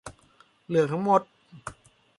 [0.69, 1.21] เลือกทั้งหมด